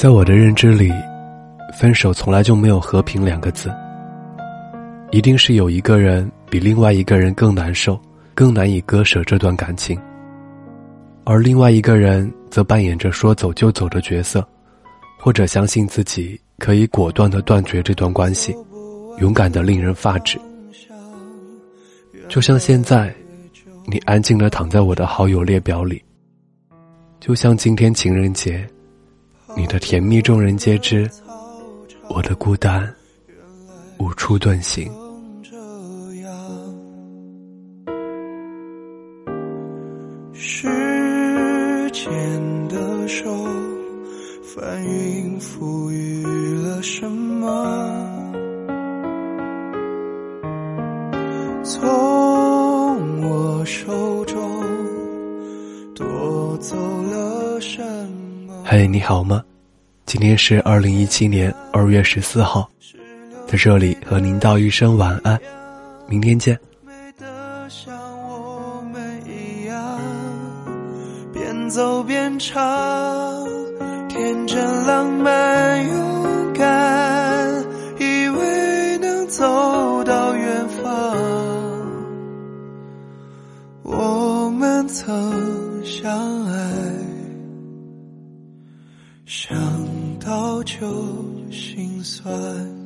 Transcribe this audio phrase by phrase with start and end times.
[0.00, 0.90] 在我的认知里，
[1.78, 3.70] 分手从来就没有和平两个字。
[5.10, 8.00] 一定是有一个人比另外一个人更难受，
[8.34, 10.00] 更难以割舍这段感情，
[11.24, 14.42] 而另外一个人则扮演着说走就走的角色，
[15.18, 18.56] 或者相信自己可以果断的断绝这段关系，
[19.18, 20.40] 勇敢的令人发指。
[22.26, 23.14] 就像现在，
[23.84, 26.02] 你安静的躺在我的好友列表里，
[27.20, 28.66] 就像今天情人节。
[29.56, 31.10] 你的甜蜜众人皆知，
[32.08, 32.92] 我的孤单
[33.98, 34.90] 无处遁形。
[40.32, 40.68] 时
[41.92, 43.30] 间的手
[44.42, 46.24] 翻云覆雨
[46.62, 48.30] 了什么？
[51.62, 54.64] 从我手中
[55.94, 58.29] 夺走了什么？
[58.72, 59.42] 嘿，你好吗？
[60.06, 62.70] 今天是二零一七年二月十四号，
[63.48, 65.36] 在这里和您道一声晚安，
[66.06, 66.56] 明天见。
[66.86, 67.92] 美得像
[68.28, 69.98] 我们一样，
[71.32, 73.44] 边走边唱，
[74.08, 77.64] 天真浪漫勇敢，
[77.98, 81.16] 以为能走到远方。
[83.82, 86.49] 我们曾相爱。
[89.32, 89.56] 想
[90.18, 90.76] 到就
[91.52, 92.79] 心酸。